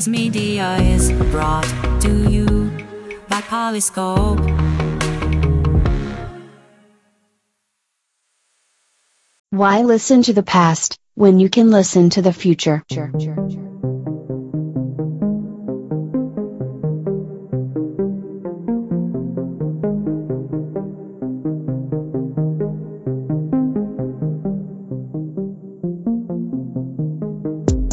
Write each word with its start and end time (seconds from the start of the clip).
This 0.00 0.08
media 0.08 0.78
is 0.78 1.12
brought 1.30 1.68
to 2.00 2.30
you 2.30 2.46
by 3.28 3.42
Polyscope. 3.42 4.40
Why 9.50 9.82
listen 9.82 10.22
to 10.22 10.32
the 10.32 10.42
past 10.42 10.98
when 11.16 11.38
you 11.38 11.50
can 11.50 11.70
listen 11.70 12.08
to 12.08 12.22
the 12.22 12.32
future? 12.32 12.82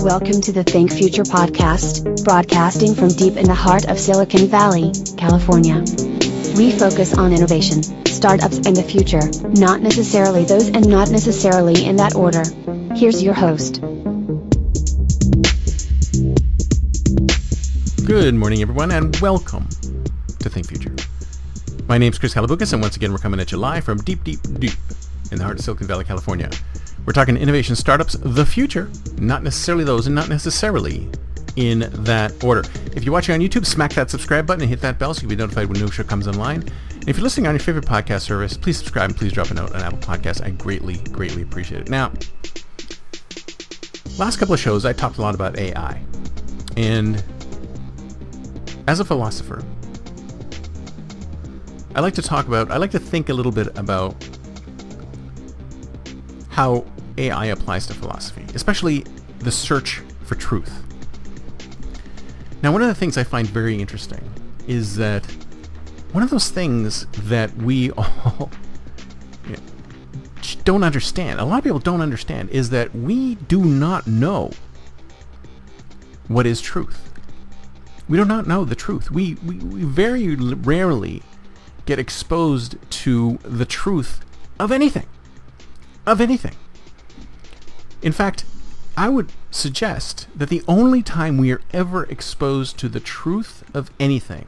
Welcome 0.07 0.39
to 0.39 0.53
the 0.53 0.63
Think 0.63 0.93
Future 0.93 1.23
podcast, 1.23 2.23
broadcasting 2.23 2.95
from 2.95 3.09
deep 3.09 3.35
in 3.35 3.45
the 3.45 3.53
heart 3.53 3.89
of 3.89 3.99
Silicon 3.99 4.47
Valley, 4.47 4.93
California. 5.17 5.83
We 6.55 6.71
focus 6.71 7.13
on 7.17 7.33
innovation, 7.33 7.83
startups, 8.05 8.55
and 8.55 8.73
the 8.73 8.83
future, 8.83 9.19
not 9.59 9.81
necessarily 9.81 10.45
those 10.45 10.69
and 10.69 10.87
not 10.87 11.11
necessarily 11.11 11.83
in 11.83 11.97
that 11.97 12.15
order. 12.15 12.43
Here's 12.95 13.21
your 13.21 13.33
host. 13.33 13.81
Good 18.05 18.33
morning, 18.33 18.61
everyone, 18.61 18.91
and 18.91 19.13
welcome 19.17 19.67
to 20.39 20.49
Think 20.49 20.69
Future. 20.69 20.95
My 21.89 21.97
name's 21.97 22.17
Chris 22.17 22.33
Kalaboukis, 22.33 22.71
and 22.71 22.81
once 22.81 22.95
again, 22.95 23.11
we're 23.11 23.17
coming 23.17 23.41
at 23.41 23.51
you 23.51 23.57
live 23.57 23.83
from 23.83 23.97
deep, 23.97 24.23
deep, 24.23 24.39
deep 24.57 24.71
in 25.33 25.39
the 25.39 25.43
heart 25.43 25.59
of 25.59 25.65
Silicon 25.65 25.85
Valley, 25.85 26.05
California. 26.05 26.49
We're 27.07 27.13
talking 27.13 27.37
innovation 27.37 27.77
startups, 27.77 28.17
the 28.19 28.45
future, 28.45 28.91
not 29.17 29.41
necessarily 29.41 29.85
those, 29.85 30.07
and 30.07 30.13
not 30.13 30.27
necessarily 30.27 31.07
in 31.55 31.89
that 32.03 32.43
order. 32.43 32.65
If 32.97 33.05
you're 33.05 33.13
watching 33.13 33.33
on 33.33 33.39
YouTube, 33.39 33.65
smack 33.65 33.93
that 33.93 34.09
subscribe 34.09 34.45
button 34.45 34.63
and 34.63 34.69
hit 34.69 34.81
that 34.81 34.99
bell 34.99 35.13
so 35.13 35.21
you'll 35.21 35.29
be 35.29 35.37
notified 35.37 35.67
when 35.67 35.79
new 35.79 35.89
show 35.89 36.03
comes 36.03 36.27
online. 36.27 36.63
And 36.63 37.07
if 37.07 37.15
you're 37.15 37.23
listening 37.23 37.47
on 37.47 37.55
your 37.55 37.61
favorite 37.61 37.85
podcast 37.85 38.23
service, 38.23 38.57
please 38.57 38.77
subscribe 38.77 39.11
and 39.11 39.17
please 39.17 39.31
drop 39.31 39.51
a 39.51 39.53
note 39.53 39.73
on 39.73 39.83
Apple 39.83 39.99
Podcasts. 39.99 40.43
I 40.43 40.49
greatly, 40.49 40.97
greatly 41.13 41.43
appreciate 41.43 41.79
it. 41.79 41.89
Now, 41.89 42.11
last 44.17 44.35
couple 44.35 44.53
of 44.53 44.59
shows, 44.59 44.83
I 44.83 44.91
talked 44.91 45.17
a 45.17 45.21
lot 45.21 45.33
about 45.33 45.57
AI. 45.57 46.03
And 46.75 47.23
as 48.89 48.99
a 48.99 49.05
philosopher, 49.05 49.63
I 51.95 52.01
like 52.01 52.15
to 52.15 52.21
talk 52.21 52.47
about, 52.47 52.69
I 52.69 52.75
like 52.75 52.91
to 52.91 52.99
think 52.99 53.29
a 53.29 53.33
little 53.33 53.53
bit 53.53 53.67
about 53.77 54.13
how 56.49 56.85
AI 57.17 57.45
applies 57.45 57.87
to 57.87 57.93
philosophy, 57.93 58.45
especially 58.53 59.05
the 59.39 59.51
search 59.51 60.01
for 60.23 60.35
truth. 60.35 60.83
Now, 62.63 62.71
one 62.71 62.81
of 62.81 62.87
the 62.87 62.95
things 62.95 63.17
I 63.17 63.23
find 63.23 63.47
very 63.47 63.79
interesting 63.79 64.21
is 64.67 64.95
that 64.95 65.25
one 66.11 66.23
of 66.23 66.29
those 66.29 66.49
things 66.49 67.05
that 67.13 67.55
we 67.57 67.91
all 67.97 68.49
don't 70.63 70.83
understand, 70.83 71.39
a 71.39 71.45
lot 71.45 71.59
of 71.59 71.63
people 71.63 71.79
don't 71.79 72.01
understand, 72.01 72.49
is 72.49 72.69
that 72.71 72.93
we 72.93 73.35
do 73.35 73.63
not 73.63 74.05
know 74.05 74.51
what 76.27 76.45
is 76.45 76.59
truth. 76.59 77.09
We 78.09 78.17
do 78.17 78.25
not 78.25 78.47
know 78.47 78.65
the 78.65 78.75
truth. 78.75 79.09
We, 79.09 79.35
we, 79.35 79.55
we 79.59 79.83
very 79.83 80.35
rarely 80.35 81.23
get 81.85 81.99
exposed 81.99 82.75
to 82.89 83.39
the 83.43 83.65
truth 83.65 84.19
of 84.59 84.71
anything. 84.71 85.05
Of 86.05 86.19
anything. 86.19 86.55
In 88.01 88.11
fact, 88.11 88.45
I 88.95 89.09
would 89.09 89.31
suggest 89.51 90.27
that 90.35 90.49
the 90.49 90.63
only 90.67 91.01
time 91.01 91.37
we 91.37 91.51
are 91.51 91.61
ever 91.71 92.03
exposed 92.05 92.77
to 92.79 92.89
the 92.89 92.99
truth 92.99 93.63
of 93.73 93.91
anything, 93.99 94.47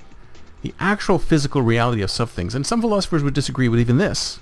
the 0.62 0.74
actual 0.80 1.20
physical 1.20 1.62
reality 1.62 2.02
of 2.02 2.12
some 2.12 2.28
things, 2.28 2.56
and 2.56 2.66
some 2.66 2.82
philosophers 2.82 3.24
would 3.24 3.34
disagree 3.34 3.70
with 3.70 3.80
even 3.80 3.98
this, 3.98 4.40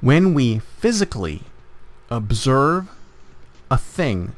when 0.00 0.34
we 0.34 0.58
physically 0.58 1.42
observe 2.10 2.88
a 3.70 3.76
thing 3.76 4.36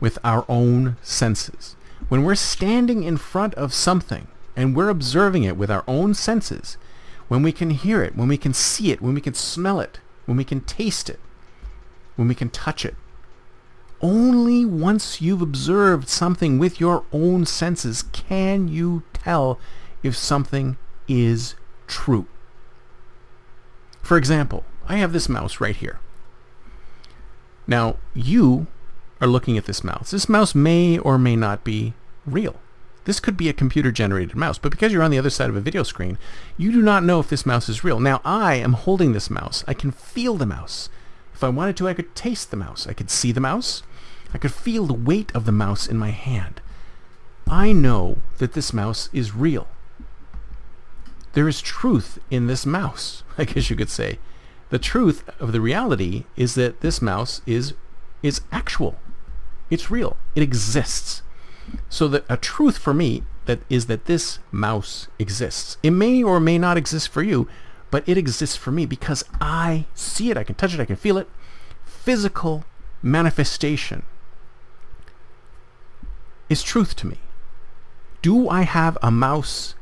with 0.00 0.18
our 0.24 0.44
own 0.48 0.96
senses. 1.02 1.76
When 2.08 2.24
we're 2.24 2.34
standing 2.34 3.02
in 3.02 3.16
front 3.16 3.54
of 3.54 3.72
something 3.72 4.26
and 4.56 4.74
we're 4.74 4.88
observing 4.88 5.44
it 5.44 5.56
with 5.56 5.70
our 5.70 5.84
own 5.86 6.14
senses, 6.14 6.76
when 7.28 7.42
we 7.42 7.52
can 7.52 7.70
hear 7.70 8.02
it, 8.02 8.16
when 8.16 8.28
we 8.28 8.36
can 8.36 8.54
see 8.54 8.90
it, 8.90 9.00
when 9.00 9.14
we 9.14 9.20
can 9.20 9.34
smell 9.34 9.80
it, 9.80 10.00
when 10.26 10.36
we 10.36 10.44
can 10.44 10.60
taste 10.60 11.08
it, 11.08 11.20
when 12.16 12.28
we 12.28 12.34
can 12.34 12.50
touch 12.50 12.84
it. 12.84 12.96
Only 14.00 14.64
once 14.64 15.22
you've 15.22 15.40
observed 15.40 16.08
something 16.08 16.58
with 16.58 16.80
your 16.80 17.04
own 17.12 17.46
senses 17.46 18.02
can 18.02 18.68
you 18.68 19.04
tell 19.12 19.58
if 20.02 20.16
something 20.16 20.76
is 21.08 21.54
true. 21.86 22.26
For 24.02 24.16
example, 24.16 24.64
I 24.86 24.96
have 24.96 25.12
this 25.12 25.28
mouse 25.28 25.60
right 25.60 25.76
here. 25.76 25.98
Now, 27.66 27.96
you 28.14 28.66
are 29.20 29.26
looking 29.26 29.56
at 29.56 29.64
this 29.64 29.82
mouse. 29.82 30.10
This 30.10 30.28
mouse 30.28 30.54
may 30.54 30.98
or 30.98 31.18
may 31.18 31.34
not 31.34 31.64
be 31.64 31.94
real. 32.26 32.56
This 33.04 33.18
could 33.18 33.36
be 33.36 33.48
a 33.48 33.52
computer-generated 33.54 34.36
mouse, 34.36 34.58
but 34.58 34.70
because 34.70 34.92
you're 34.92 35.02
on 35.02 35.10
the 35.10 35.18
other 35.18 35.30
side 35.30 35.48
of 35.48 35.56
a 35.56 35.60
video 35.60 35.82
screen, 35.82 36.18
you 36.56 36.70
do 36.70 36.82
not 36.82 37.04
know 37.04 37.18
if 37.18 37.28
this 37.28 37.46
mouse 37.46 37.68
is 37.68 37.84
real. 37.84 37.98
Now, 37.98 38.20
I 38.24 38.56
am 38.56 38.74
holding 38.74 39.12
this 39.12 39.30
mouse. 39.30 39.64
I 39.66 39.74
can 39.74 39.90
feel 39.90 40.36
the 40.36 40.46
mouse. 40.46 40.88
If 41.36 41.44
I 41.44 41.50
wanted 41.50 41.76
to, 41.76 41.86
I 41.86 41.92
could 41.92 42.14
taste 42.14 42.50
the 42.50 42.56
mouse. 42.56 42.86
I 42.86 42.94
could 42.94 43.10
see 43.10 43.30
the 43.30 43.42
mouse. 43.42 43.82
I 44.32 44.38
could 44.38 44.54
feel 44.54 44.86
the 44.86 44.94
weight 44.94 45.30
of 45.34 45.44
the 45.44 45.52
mouse 45.52 45.86
in 45.86 45.98
my 45.98 46.08
hand. 46.08 46.62
I 47.46 47.74
know 47.74 48.22
that 48.38 48.54
this 48.54 48.72
mouse 48.72 49.10
is 49.12 49.34
real. 49.34 49.68
There 51.34 51.46
is 51.46 51.60
truth 51.60 52.18
in 52.30 52.46
this 52.46 52.64
mouse, 52.64 53.22
I 53.38 53.44
guess 53.44 53.68
you 53.68 53.76
could 53.76 53.90
say. 53.90 54.18
The 54.70 54.78
truth 54.78 55.28
of 55.38 55.52
the 55.52 55.60
reality 55.60 56.24
is 56.36 56.54
that 56.54 56.80
this 56.80 57.02
mouse 57.02 57.42
is 57.44 57.74
is 58.22 58.40
actual. 58.50 58.96
It's 59.68 59.90
real. 59.90 60.16
It 60.34 60.42
exists. 60.42 61.20
So 61.90 62.08
that 62.08 62.24
a 62.30 62.38
truth 62.38 62.78
for 62.78 62.94
me 62.94 63.24
that 63.44 63.60
is 63.68 63.86
that 63.86 64.06
this 64.06 64.38
mouse 64.50 65.08
exists. 65.18 65.76
It 65.82 65.90
may 65.90 66.22
or 66.22 66.40
may 66.40 66.56
not 66.56 66.78
exist 66.78 67.10
for 67.10 67.22
you, 67.22 67.46
but 67.90 68.08
it 68.08 68.18
exists 68.18 68.56
for 68.56 68.70
me 68.70 68.86
because 68.86 69.24
I 69.40 69.86
see 69.94 70.30
it, 70.30 70.36
I 70.36 70.44
can 70.44 70.54
touch 70.54 70.74
it, 70.74 70.80
I 70.80 70.84
can 70.84 70.96
feel 70.96 71.18
it. 71.18 71.28
Physical 71.84 72.64
manifestation 73.02 74.02
is 76.48 76.62
truth 76.62 76.96
to 76.96 77.06
me. 77.06 77.18
Do 78.22 78.48
I 78.48 78.62
have 78.62 78.98
a 79.02 79.10
mouse 79.10 79.74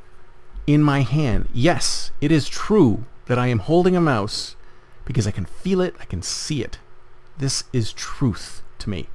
in 0.67 0.83
my 0.83 1.01
hand? 1.01 1.49
Yes, 1.53 2.11
it 2.21 2.31
is 2.31 2.49
true 2.49 3.05
that 3.27 3.39
I 3.39 3.47
am 3.47 3.61
holding 3.61 3.97
a 3.97 4.01
mouse 4.01 4.57
because 5.05 5.27
I 5.27 5.31
can 5.31 5.45
feel 5.45 5.81
it, 5.81 5.95
I 6.01 6.05
can 6.05 6.23
see 6.23 6.63
it. 6.63 6.79
This 7.39 7.65
is 7.73 7.93
truth 7.93 8.63
to 8.79 8.91
me. 8.91 9.09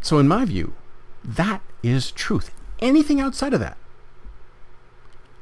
So 0.00 0.18
in 0.18 0.28
my 0.28 0.44
view, 0.44 0.74
that 1.24 1.62
is 1.82 2.10
truth. 2.10 2.50
Anything 2.80 3.20
outside 3.20 3.54
of 3.54 3.60
that 3.60 3.76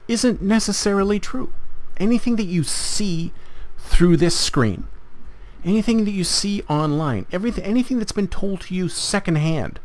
isn't 0.08 0.42
necessarily 0.42 1.18
true 1.18 1.52
anything 1.96 2.36
that 2.36 2.44
you 2.44 2.62
see 2.62 3.32
through 3.78 4.16
this 4.16 4.38
screen, 4.38 4.86
anything 5.64 6.04
that 6.04 6.10
you 6.10 6.24
see 6.24 6.62
online, 6.68 7.26
everything, 7.32 7.64
anything 7.64 7.98
that's 7.98 8.12
been 8.12 8.28
told 8.28 8.62
to 8.62 8.74
you 8.74 8.88
secondhand 8.88 9.80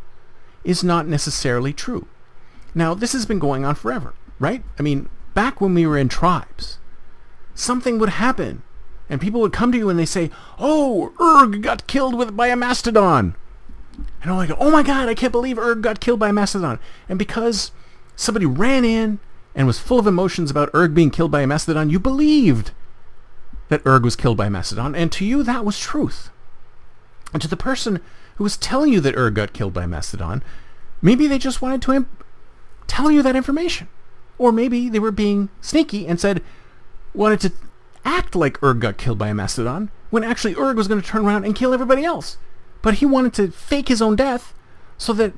is 0.64 0.84
not 0.84 1.08
necessarily 1.08 1.74
true. 1.74 2.08
Now, 2.76 2.94
this 2.94 3.14
has 3.14 3.26
been 3.26 3.40
going 3.40 3.66
on 3.66 3.76
forever, 3.76 4.14
right? 4.40 4.64
I 4.78 4.82
mean, 4.82 5.10
back 5.34 5.60
when 5.62 5.74
we 5.74 5.86
were 5.86 5.98
in 5.98 6.10
tribes, 6.10 6.78
something 7.54 8.00
would 8.00 8.10
happen 8.10 8.64
and 9.10 9.20
people 9.20 9.42
would 9.42 9.54
come 9.54 9.72
to 9.72 9.78
you 9.78 9.90
and 9.90 9.98
they 9.98 10.06
say, 10.06 10.30
"Oh, 10.60 11.12
Erg 11.20 11.62
got 11.64 11.88
killed 11.88 12.16
with 12.16 12.38
by 12.38 12.48
a 12.48 12.56
mastodon." 12.56 13.36
And 14.22 14.32
I'm 14.32 14.38
like, 14.38 14.52
"Oh 14.60 14.70
my 14.70 14.84
god, 14.84 15.10
I 15.10 15.16
can't 15.16 15.32
believe 15.32 15.58
Erg 15.58 15.82
got 15.82 16.00
killed 16.00 16.20
by 16.20 16.30
a 16.30 16.34
mastodon." 16.34 16.80
And 17.08 17.18
because 17.18 17.72
somebody 18.16 18.46
ran 18.46 18.86
in 18.86 19.20
and 19.60 19.68
was 19.68 19.78
full 19.78 20.00
of 20.00 20.08
emotions 20.08 20.50
about 20.50 20.70
Erg 20.74 20.96
being 20.96 21.10
killed 21.10 21.32
by 21.32 21.42
a 21.42 21.48
mastodon, 21.48 21.90
you 21.90 22.00
believed 22.00 22.72
that 23.68 23.86
Erg 23.86 24.06
was 24.06 24.16
killed 24.16 24.38
by 24.38 24.46
a 24.46 24.50
mastodon, 24.50 24.96
and 24.96 25.12
to 25.12 25.26
you 25.26 25.44
that 25.44 25.66
was 25.66 25.78
truth. 25.78 26.30
And 27.34 27.42
to 27.42 27.48
the 27.50 27.58
person 27.58 28.00
who 28.38 28.46
was 28.46 28.56
telling 28.56 28.94
you 28.94 29.02
that 29.02 29.18
Erg 29.18 29.34
got 29.34 29.52
killed 29.52 29.74
by 29.74 29.84
a 29.84 29.88
mastodon, 29.88 30.44
maybe 31.02 31.28
they 31.28 31.38
just 31.38 31.62
wanted 31.62 31.82
to 31.82 31.92
imp- 31.92 32.24
tell 32.88 33.12
you 33.12 33.22
that 33.22 33.36
information. 33.36 33.90
Or 34.38 34.54
maybe 34.54 34.88
they 34.88 34.98
were 34.98 35.12
being 35.12 35.50
sneaky 35.60 36.08
and 36.08 36.22
said, 36.22 36.42
wanted 37.14 37.42
to 37.42 37.52
act 38.06 38.38
like 38.38 38.64
Erg 38.64 38.80
got 38.80 38.98
killed 38.98 39.18
by 39.18 39.28
a 39.28 39.34
mastodon, 39.34 39.92
when 40.10 40.24
actually 40.24 40.56
Erg 40.56 40.78
was 40.78 40.88
going 40.88 41.02
to 41.02 41.06
turn 41.06 41.26
around 41.26 41.44
and 41.44 41.54
kill 41.54 41.74
everybody 41.74 42.06
else. 42.06 42.38
But 42.82 42.96
he 42.96 43.06
wanted 43.06 43.34
to 43.34 43.52
fake 43.52 43.90
his 43.90 44.02
own 44.02 44.16
death 44.16 44.54
so 44.98 45.12
that 45.12 45.34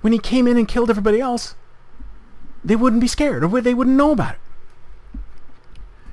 when 0.00 0.12
he 0.12 0.18
came 0.18 0.48
in 0.48 0.56
and 0.56 0.66
killed 0.66 0.90
everybody 0.90 1.20
else, 1.20 1.54
they 2.64 2.76
wouldn't 2.76 3.00
be 3.00 3.08
scared 3.08 3.44
or 3.44 3.60
they 3.60 3.74
wouldn't 3.74 3.96
know 3.96 4.12
about 4.12 4.34
it. 4.34 4.40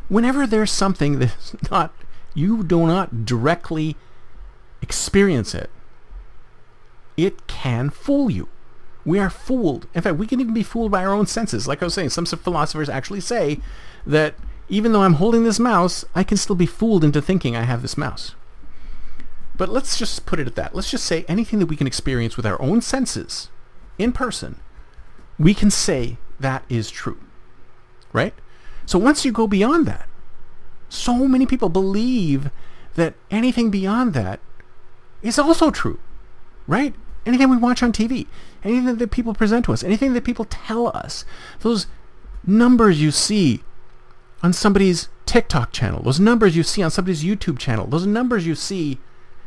Whenever 0.09 0.47
there's 0.47 0.71
something 0.71 1.19
that's 1.19 1.55
not, 1.71 1.93
you 2.33 2.63
do 2.63 2.85
not 2.85 3.25
directly 3.25 3.95
experience 4.81 5.53
it, 5.53 5.69
It 7.17 7.47
can 7.47 7.89
fool 7.89 8.29
you. 8.29 8.47
We 9.03 9.19
are 9.19 9.29
fooled. 9.29 9.87
In 9.93 10.01
fact, 10.01 10.17
we 10.17 10.27
can 10.27 10.39
even 10.39 10.53
be 10.53 10.63
fooled 10.63 10.91
by 10.91 11.03
our 11.03 11.13
own 11.13 11.25
senses. 11.25 11.67
Like 11.67 11.81
I 11.81 11.85
was 11.85 11.93
saying, 11.93 12.09
some 12.09 12.25
philosophers 12.25 12.89
actually 12.89 13.21
say 13.21 13.59
that 14.05 14.35
even 14.69 14.91
though 14.91 15.03
I'm 15.03 15.13
holding 15.13 15.43
this 15.43 15.59
mouse, 15.59 16.05
I 16.13 16.23
can 16.23 16.37
still 16.37 16.55
be 16.55 16.65
fooled 16.65 17.03
into 17.03 17.21
thinking 17.21 17.55
I 17.55 17.63
have 17.63 17.81
this 17.81 17.97
mouse. 17.97 18.35
But 19.55 19.69
let's 19.69 19.97
just 19.97 20.25
put 20.25 20.39
it 20.39 20.47
at 20.47 20.55
that. 20.55 20.75
Let's 20.75 20.91
just 20.91 21.05
say 21.05 21.25
anything 21.27 21.59
that 21.59 21.65
we 21.65 21.77
can 21.77 21.87
experience 21.87 22.37
with 22.37 22.45
our 22.45 22.61
own 22.61 22.81
senses 22.81 23.49
in 23.97 24.11
person, 24.11 24.59
we 25.39 25.53
can 25.53 25.71
say 25.71 26.17
that 26.39 26.63
is 26.69 26.89
true. 26.89 27.19
Right? 28.13 28.33
So 28.85 28.97
once 28.97 29.25
you 29.25 29.31
go 29.31 29.47
beyond 29.47 29.85
that, 29.85 30.07
so 30.89 31.27
many 31.27 31.45
people 31.45 31.69
believe 31.69 32.49
that 32.95 33.15
anything 33.29 33.69
beyond 33.69 34.13
that 34.13 34.39
is 35.21 35.37
also 35.37 35.71
true. 35.71 35.99
Right? 36.67 36.95
Anything 37.25 37.49
we 37.49 37.57
watch 37.57 37.83
on 37.83 37.91
TV, 37.91 38.27
anything 38.63 38.95
that 38.95 39.11
people 39.11 39.33
present 39.33 39.65
to 39.65 39.73
us, 39.73 39.83
anything 39.83 40.13
that 40.13 40.23
people 40.23 40.45
tell 40.45 40.87
us, 40.87 41.25
those 41.59 41.87
numbers 42.45 43.01
you 43.01 43.11
see 43.11 43.61
on 44.41 44.53
somebody's 44.53 45.09
TikTok 45.25 45.71
channel, 45.71 46.01
those 46.01 46.19
numbers 46.19 46.55
you 46.55 46.63
see 46.63 46.81
on 46.81 46.91
somebody's 46.91 47.23
YouTube 47.23 47.59
channel, 47.59 47.85
those 47.85 48.05
numbers 48.05 48.47
you 48.47 48.55
see 48.55 48.99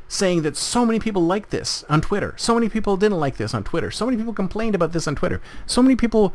saying 0.09 0.43
that 0.43 0.57
so 0.57 0.85
many 0.85 0.99
people 0.99 1.23
like 1.23 1.51
this 1.51 1.85
on 1.89 2.01
Twitter, 2.01 2.35
so 2.37 2.55
many 2.55 2.69
people 2.69 2.97
didn't 2.97 3.19
like 3.19 3.37
this 3.37 3.55
on 3.55 3.65
Twitter, 3.65 3.91
so 3.91 4.05
many 4.05 4.17
people 4.17 4.35
complained 4.35 4.75
about 4.75 4.93
this 4.93 5.07
on 5.07 5.15
Twitter, 5.15 5.41
so 5.67 5.83
many 5.83 5.97
people 5.97 6.35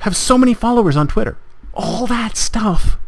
have 0.00 0.16
so 0.16 0.36
many 0.36 0.54
followers 0.54 0.96
on 0.96 1.08
Twitter. 1.08 1.36
All 1.74 2.06
that 2.06 2.36
stuff 2.36 2.98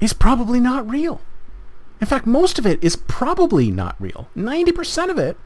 is 0.00 0.12
probably 0.12 0.60
not 0.60 0.88
real. 0.88 1.20
In 2.00 2.06
fact, 2.06 2.26
most 2.26 2.58
of 2.58 2.66
it 2.66 2.82
is 2.82 2.96
probably 2.96 3.70
not 3.70 3.96
real. 3.98 4.28
90% 4.36 5.10
of 5.10 5.18
it 5.18 5.36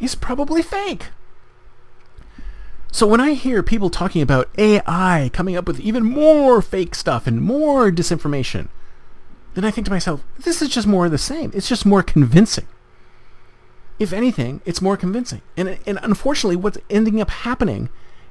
is 0.00 0.14
probably 0.14 0.62
fake. 0.62 1.08
So 2.92 3.06
when 3.06 3.20
I 3.20 3.34
hear 3.34 3.62
people 3.62 3.90
talking 3.90 4.20
about 4.20 4.48
AI 4.58 5.30
coming 5.32 5.56
up 5.56 5.66
with 5.66 5.78
even 5.78 6.04
more 6.04 6.60
fake 6.60 6.94
stuff 6.94 7.26
and 7.26 7.40
more 7.40 7.92
disinformation, 7.92 8.68
then 9.54 9.64
I 9.64 9.70
think 9.70 9.84
to 9.86 9.92
myself, 9.92 10.24
this 10.38 10.60
is 10.60 10.68
just 10.68 10.86
more 10.86 11.06
of 11.06 11.12
the 11.12 11.18
same. 11.18 11.52
It's 11.54 11.68
just 11.68 11.86
more 11.86 12.02
convincing. 12.02 12.66
If 13.98 14.12
anything, 14.12 14.60
it's 14.64 14.82
more 14.82 14.96
convincing. 14.96 15.42
And, 15.56 15.78
and 15.86 15.98
unfortunately, 16.02 16.56
what's 16.56 16.78
ending 16.88 17.20
up 17.20 17.30
happening 17.30 17.90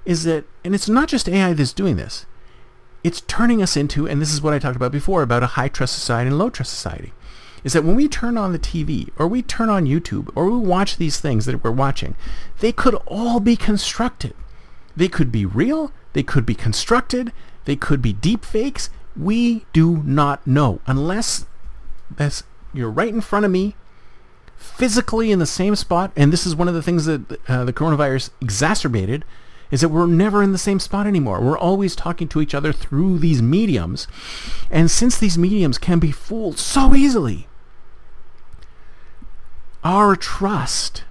is 0.10 0.24
that, 0.24 0.44
and 0.64 0.74
it's 0.74 0.90
not 0.90 1.08
just 1.08 1.30
AI 1.30 1.54
that's 1.54 1.72
doing 1.72 1.96
this, 1.96 2.26
it's 3.04 3.22
turning 3.22 3.62
us 3.62 3.78
into, 3.78 4.08
and 4.08 4.20
this 4.20 4.34
is 4.34 4.42
what 4.42 4.54
I 4.54 4.60
talked 4.60 4.76
about 4.76 4.92
before, 4.92 5.22
about 5.22 5.44
a 5.44 5.54
high 5.54 5.68
trust 5.68 5.94
society 5.94 6.30
and 6.30 6.40
low 6.40 6.50
trust 6.50 6.72
society, 6.72 7.14
is 7.64 7.74
that 7.74 7.84
when 7.84 7.96
we 7.96 8.08
turn 8.08 8.36
on 8.36 8.52
the 8.52 8.58
TV 8.58 9.12
or 9.20 9.28
we 9.28 9.44
turn 9.44 9.70
on 9.70 9.86
YouTube 9.86 10.32
or 10.34 10.50
we 10.50 10.58
watch 10.58 10.98
these 10.98 11.20
things 11.20 11.46
that 11.46 11.64
we're 11.64 11.70
watching, 11.70 12.16
they 12.60 12.72
could 12.72 12.96
all 13.06 13.40
be 13.40 13.56
constructed. 13.56 14.34
They 14.96 15.08
could 15.08 15.32
be 15.32 15.46
real, 15.46 15.92
they 16.14 16.24
could 16.24 16.46
be 16.46 16.56
constructed, 16.56 17.32
they 17.66 17.76
could 17.76 18.02
be 18.02 18.12
deep 18.12 18.44
fakes, 18.44 18.90
we 19.16 19.68
do 19.74 20.02
not 20.04 20.46
know 20.48 20.82
unless 20.88 21.46
that's 22.10 22.44
you're 22.74 22.90
right 22.90 23.14
in 23.14 23.22
front 23.22 23.46
of 23.46 23.52
me 23.52 23.76
physically 24.58 25.32
in 25.32 25.38
the 25.38 25.46
same 25.46 25.76
spot. 25.76 26.12
And 26.16 26.34
this 26.34 26.48
is 26.48 26.56
one 26.56 26.68
of 26.68 26.74
the 26.74 26.82
things 26.82 27.06
that 27.06 27.48
uh, 27.48 27.64
the 27.64 27.74
coronavirus 27.74 28.32
exacerbated 28.42 29.24
is 29.72 29.82
that 29.82 29.90
we're 29.90 30.08
never 30.08 30.42
in 30.42 30.52
the 30.52 30.58
same 30.58 30.80
spot 30.80 31.06
anymore 31.08 31.42
we're 31.42 31.58
always 31.58 31.96
talking 31.96 32.28
to 32.28 32.42
each 32.42 32.54
other 32.54 32.72
through 32.74 33.20
these 33.20 33.42
mediums 33.42 34.08
and 34.70 34.90
since 34.90 35.18
these 35.18 35.38
mediums 35.38 35.78
can 35.78 36.00
be 36.00 36.12
fooled 36.12 36.58
so 36.58 36.96
easily 36.96 37.48
our 39.84 40.16
trust 40.16 41.04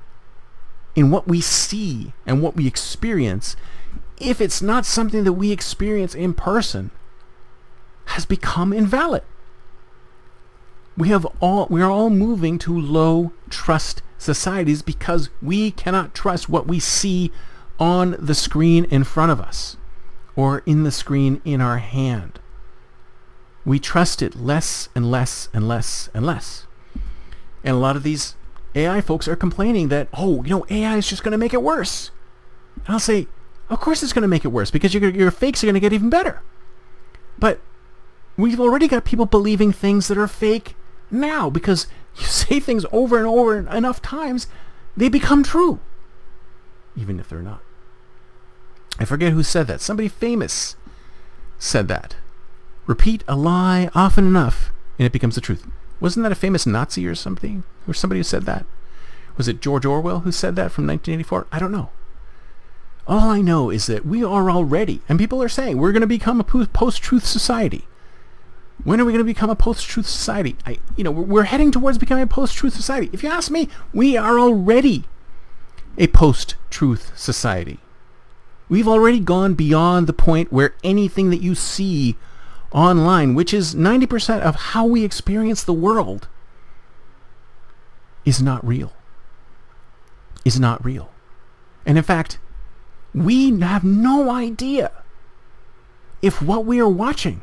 in 0.95 1.11
what 1.11 1.29
we 1.29 1.41
see 1.41 2.13
and 2.27 2.43
what 2.43 2.57
we 2.57 2.67
experience 2.67 3.57
if 4.21 4.41
it's 4.41 4.61
not 4.61 4.85
something 4.85 5.25
that 5.25 5.35
we 5.35 5.53
experience 5.53 6.15
in 6.15 6.35
person 6.35 6.91
has 8.07 8.25
become 8.25 8.73
invalid. 8.73 9.23
We 10.97 11.09
have 11.09 11.25
all 11.41 11.67
we 11.71 11.81
are 11.83 11.91
all 11.91 12.11
moving 12.11 12.59
to 12.61 12.79
low 12.79 13.33
trust 13.49 14.03
societies 14.19 14.83
because 14.83 15.31
we 15.41 15.71
cannot 15.71 16.15
trust 16.15 16.49
what 16.49 16.67
we 16.67 16.81
see 16.81 17.31
on 17.79 18.17
the 18.19 18.35
screen 18.35 18.85
in 18.87 19.05
front 19.05 19.33
of 19.33 19.41
us 19.41 19.77
or 20.37 20.63
in 20.67 20.85
the 20.85 20.91
screen 20.91 21.41
in 21.45 21.61
our 21.61 21.79
hand. 21.79 22.41
We 23.65 23.79
trust 23.79 24.23
it 24.23 24.37
less 24.37 24.89
and 24.95 25.11
less 25.11 25.49
and 25.53 25.69
less 25.69 26.09
and 26.15 26.25
less. 26.25 26.67
And 27.65 27.77
a 27.77 27.79
lot 27.79 27.97
of 27.97 28.03
these 28.03 28.35
AI 28.75 29.01
folks 29.01 29.29
are 29.29 29.37
complaining 29.37 29.89
that, 29.89 30.09
oh, 30.15 30.43
you 30.45 30.51
know, 30.51 30.67
AI 30.71 30.97
is 30.97 31.09
just 31.09 31.23
going 31.23 31.33
to 31.33 31.39
make 31.39 31.55
it 31.55 31.63
worse. 31.63 32.11
And 32.87 32.95
I'll 32.95 33.01
say, 33.01 33.27
of 33.69 33.81
course 33.81 34.03
it's 34.03 34.13
going 34.13 34.23
to 34.23 34.29
make 34.29 34.45
it 34.45 34.49
worse 34.49 34.71
because 34.71 34.95
your, 34.95 35.11
your 35.11 35.31
fakes 35.31 35.63
are 35.63 35.67
going 35.67 35.75
to 35.75 35.81
get 35.81 35.93
even 35.93 36.11
better. 36.11 36.43
But 37.39 37.61
We've 38.39 38.61
already 38.61 38.87
got 38.87 39.05
people 39.05 39.27
believing 39.27 39.73
things 39.73 40.07
that 40.07 40.17
are 40.17 40.29
fake 40.29 40.77
now 41.11 41.51
because 41.51 41.89
you 42.17 42.25
say 42.25 42.61
things 42.61 42.87
over 42.93 43.19
and 43.19 43.27
over 43.27 43.59
enough 43.59 44.01
times, 44.01 44.47
they 44.97 45.09
become 45.09 45.43
true, 45.43 45.81
even 46.97 47.19
if 47.19 47.29
they're 47.29 47.43
not. 47.43 47.61
I 48.99 49.05
forget 49.05 49.33
who 49.33 49.43
said 49.43 49.67
that. 49.69 49.81
Somebody 49.81 50.09
famous 50.09 50.77
said 51.59 51.89
that. 51.89 52.17
Repeat 52.87 53.23
a 53.29 53.37
lie 53.37 53.91
often 53.95 54.27
enough, 54.27 54.71
and 54.99 55.07
it 55.07 55.13
becomes 55.13 55.35
the 55.35 55.41
truth. 55.41 55.67
Wasn't 56.01 56.23
that 56.23 56.33
a 56.33 56.37
famous 56.37 56.67
Nazi 56.67 57.07
or 57.07 57.15
something? 57.15 57.65
Or 57.87 57.95
somebody 57.95 58.21
who 58.21 58.25
said 58.25 58.45
that? 58.45 58.65
Was 59.37 59.49
it 59.49 59.61
George 59.61 59.85
Orwell 59.85 60.21
who 60.21 60.33
said 60.33 60.57
that 60.57 60.73
from 60.73 60.87
1984? 60.87 61.47
I 61.53 61.59
don't 61.59 61.73
know. 61.73 61.91
All 63.07 63.31
I 63.31 63.41
know 63.41 63.71
is 63.71 63.87
that 63.87 64.05
we 64.05 64.23
are 64.23 64.51
already, 64.51 65.01
and 65.09 65.19
people 65.19 65.43
are 65.43 65.49
saying, 65.49 65.79
we're 65.79 65.93
going 65.93 66.03
to 66.03 66.07
become 66.07 66.41
a 66.41 66.45
post-truth 66.45 67.25
society. 67.25 67.87
When 68.85 69.01
are 69.01 69.05
we 69.05 69.13
going 69.13 69.25
to 69.25 69.25
become 69.25 69.51
a 69.51 69.57
post-truth 69.57 70.07
society? 70.07 70.57
I, 70.67 70.79
you 70.97 71.05
know, 71.05 71.11
we're 71.11 71.45
heading 71.45 71.73
towards 71.73 71.99
becoming 71.99 72.25
a 72.25 72.29
post-truth 72.29 72.75
society. 72.75 73.11
If 73.13 73.23
you 73.23 73.31
ask 73.31 73.51
me, 73.51 73.69
we 73.93 74.17
are 74.17 74.39
already 74.39 75.05
a 75.97 76.07
post-truth 76.09 77.13
society. 77.17 77.81
We've 78.69 78.89
already 78.89 79.21
gone 79.21 79.55
beyond 79.55 80.07
the 80.07 80.13
point 80.13 80.53
where 80.53 80.75
anything 80.85 81.31
that 81.31 81.43
you 81.43 81.55
see 81.55 82.17
online, 82.71 83.35
which 83.35 83.55
is 83.55 83.75
90% 83.75 84.41
of 84.41 84.57
how 84.57 84.85
we 84.85 85.05
experience 85.05 85.63
the 85.63 85.73
world, 85.73 86.29
is 88.25 88.43
not 88.43 88.67
real. 88.67 88.93
Is 90.45 90.61
not 90.61 90.85
real. 90.85 91.11
And 91.87 91.97
in 91.97 92.05
fact, 92.05 92.39
we 93.15 93.59
have 93.61 93.85
no 93.85 94.31
idea 94.31 94.93
if 96.21 96.43
what 96.43 96.67
we 96.67 96.81
are 96.81 96.89
watching 96.89 97.41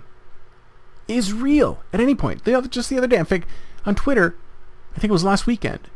is 1.08 1.34
real 1.34 1.84
at 1.92 2.00
any 2.00 2.14
point. 2.16 2.44
The 2.44 2.54
other, 2.54 2.68
just 2.68 2.90
the 2.90 2.98
other 2.98 3.08
day, 3.08 3.18
in 3.18 3.26
fact, 3.26 3.48
on 3.86 3.96
Twitter, 3.96 4.36
I 4.96 5.00
think 5.00 5.10
it 5.10 5.14
was 5.14 5.24
last 5.24 5.48
weekend, 5.48 5.90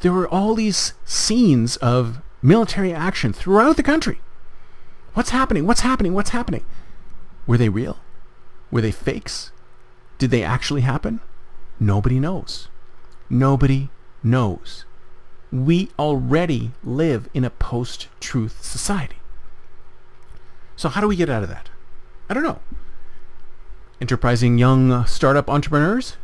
there 0.00 0.12
were 0.12 0.28
all 0.28 0.54
these 0.54 0.92
scenes 1.04 1.76
of 1.78 2.20
military 2.42 2.92
action 2.92 3.32
throughout 3.32 3.76
the 3.76 3.82
country. 3.82 4.20
What's 5.16 5.30
happening? 5.30 5.66
What's 5.66 5.80
happening? 5.80 6.12
What's 6.12 6.28
happening? 6.28 6.62
Were 7.46 7.56
they 7.56 7.70
real? 7.70 7.96
Were 8.70 8.82
they 8.82 8.90
fakes? 8.90 9.50
Did 10.18 10.30
they 10.30 10.42
actually 10.42 10.82
happen? 10.82 11.20
Nobody 11.80 12.20
knows. 12.20 12.68
Nobody 13.30 13.88
knows. 14.22 14.84
We 15.50 15.88
already 15.98 16.72
live 16.84 17.30
in 17.32 17.46
a 17.46 17.50
post-truth 17.50 18.62
society. 18.62 19.16
So 20.76 20.90
how 20.90 21.00
do 21.00 21.08
we 21.08 21.16
get 21.16 21.30
out 21.30 21.42
of 21.42 21.48
that? 21.48 21.70
I 22.28 22.34
don't 22.34 22.42
know 22.42 22.60
enterprising 24.02 24.58
young 24.58 24.92
uh, 24.92 25.04
startup 25.04 25.48
entrepreneurs? 25.48 26.18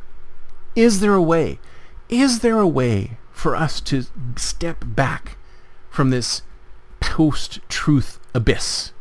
Is 0.77 1.01
there 1.01 1.15
a 1.15 1.23
way? 1.23 1.59
Is 2.11 2.41
there 2.41 2.59
a 2.59 2.69
way 2.69 3.17
for 3.31 3.57
us 3.57 3.81
to 3.81 4.05
step 4.37 4.85
back 4.87 5.39
from 5.89 6.11
this 6.11 6.43
post-truth 7.01 8.21
abyss? 8.35 8.93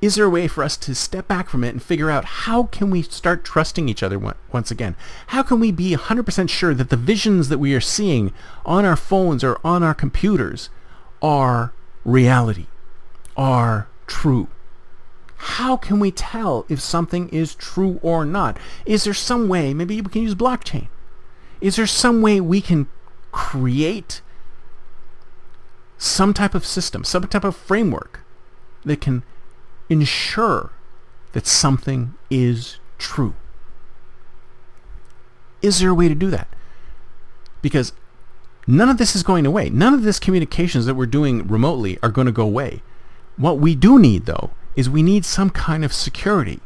Is 0.00 0.14
there 0.14 0.24
a 0.24 0.30
way 0.30 0.48
for 0.48 0.64
us 0.64 0.78
to 0.78 0.94
step 0.94 1.28
back 1.28 1.48
from 1.48 1.62
it 1.62 1.70
and 1.70 1.82
figure 1.82 2.10
out 2.10 2.24
how 2.24 2.64
can 2.64 2.90
we 2.90 3.02
start 3.02 3.44
trusting 3.44 3.88
each 3.88 4.02
other 4.02 4.18
once 4.18 4.70
again? 4.70 4.96
How 5.28 5.42
can 5.42 5.60
we 5.60 5.70
be 5.70 5.94
100% 5.94 6.48
sure 6.48 6.72
that 6.72 6.88
the 6.88 6.96
visions 6.96 7.50
that 7.50 7.58
we 7.58 7.74
are 7.74 7.80
seeing 7.80 8.32
on 8.64 8.84
our 8.84 8.96
phones 8.96 9.44
or 9.44 9.60
on 9.62 9.82
our 9.82 9.94
computers 9.94 10.70
are 11.20 11.74
reality, 12.04 12.66
are 13.36 13.88
true? 14.06 14.48
how 15.42 15.74
can 15.74 15.98
we 15.98 16.10
tell 16.10 16.66
if 16.68 16.80
something 16.80 17.28
is 17.30 17.54
true 17.54 17.98
or 18.02 18.26
not? 18.26 18.58
Is 18.84 19.04
there 19.04 19.14
some 19.14 19.48
way, 19.48 19.72
maybe 19.72 19.98
we 20.00 20.10
can 20.10 20.22
use 20.22 20.34
blockchain. 20.34 20.88
Is 21.62 21.76
there 21.76 21.86
some 21.86 22.20
way 22.20 22.42
we 22.42 22.60
can 22.60 22.88
create 23.32 24.20
some 25.96 26.34
type 26.34 26.54
of 26.54 26.66
system, 26.66 27.04
some 27.04 27.26
type 27.26 27.44
of 27.44 27.56
framework 27.56 28.20
that 28.84 29.00
can 29.00 29.22
ensure 29.88 30.70
that 31.32 31.46
something 31.46 32.14
is 32.30 32.78
true? 32.98 33.34
Is 35.62 35.78
there 35.78 35.90
a 35.90 35.94
way 35.94 36.08
to 36.08 36.14
do 36.14 36.30
that? 36.30 36.48
Because 37.62 37.92
None 38.70 38.88
of 38.88 38.98
this 38.98 39.16
is 39.16 39.24
going 39.24 39.46
away. 39.46 39.68
None 39.68 39.94
of 39.94 40.02
this 40.02 40.20
communications 40.20 40.86
that 40.86 40.94
we're 40.94 41.06
doing 41.06 41.46
remotely 41.48 41.98
are 42.04 42.08
going 42.08 42.26
to 42.26 42.32
go 42.32 42.44
away. 42.44 42.82
What 43.36 43.58
we 43.58 43.74
do 43.74 43.98
need, 43.98 44.26
though, 44.26 44.50
is 44.76 44.88
we 44.88 45.02
need 45.02 45.24
some 45.24 45.50
kind 45.50 45.84
of 45.84 45.92
security. 45.92 46.60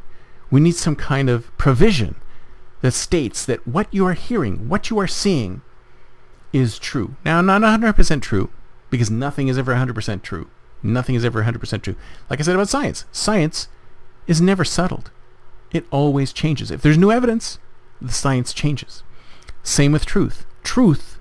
We 0.50 0.60
need 0.60 0.74
some 0.74 0.96
kind 0.96 1.30
of 1.30 1.56
provision 1.56 2.16
that 2.82 2.92
states 2.92 3.46
that 3.46 3.66
what 3.66 3.86
you 3.90 4.06
are 4.06 4.12
hearing, 4.12 4.68
what 4.68 4.90
you 4.90 4.98
are 4.98 5.06
seeing, 5.06 5.62
is 6.52 6.78
true. 6.78 7.16
Now, 7.24 7.40
not 7.40 7.62
100% 7.62 8.20
true, 8.20 8.50
because 8.90 9.10
nothing 9.10 9.48
is 9.48 9.56
ever 9.56 9.74
100% 9.74 10.22
true. 10.22 10.50
Nothing 10.84 11.14
is 11.14 11.24
ever 11.24 11.42
100% 11.42 11.82
true. 11.82 11.96
Like 12.28 12.38
I 12.38 12.42
said 12.42 12.54
about 12.54 12.68
science, 12.68 13.06
science 13.10 13.68
is 14.26 14.40
never 14.40 14.64
settled. 14.64 15.10
It 15.72 15.86
always 15.90 16.32
changes. 16.32 16.70
If 16.70 16.82
there's 16.82 16.98
new 16.98 17.10
evidence, 17.10 17.58
the 18.00 18.12
science 18.12 18.52
changes. 18.52 19.02
Same 19.62 19.92
with 19.92 20.04
truth. 20.04 20.44
Truth, 20.62 21.18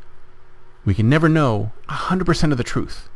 we 0.86 0.93
can 0.93 1.10
never 1.10 1.29
know 1.29 1.72
100% 1.89 2.51
of 2.51 2.58
the 2.58 2.63
truth. 2.63 3.10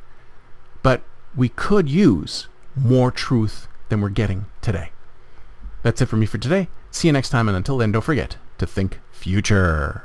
But 0.82 1.04
we 1.36 1.50
could 1.50 1.90
use 1.90 2.48
more 2.76 3.12
truth 3.12 3.68
than 3.90 4.00
we're 4.00 4.10
getting 4.10 4.46
today. 4.62 4.92
That's 5.84 6.02
it 6.02 6.08
for 6.08 6.16
me 6.16 6.26
for 6.26 6.38
today. 6.38 6.70
See 6.92 7.10
you 7.10 7.12
next 7.12 7.30
time, 7.30 7.48
and 7.50 7.58
until 7.58 7.78
then, 7.78 7.92
don't 7.92 8.02
forget 8.02 8.38
to 8.58 8.66
think 8.66 9.00
future. 9.12 10.04